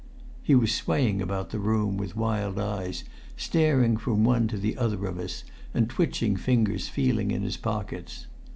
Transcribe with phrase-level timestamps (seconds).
[0.41, 3.03] He was swaying about the room with wild eyes
[3.37, 5.43] staring from one to the other of us
[5.75, 8.25] and twitching fingers feeling in his pockets.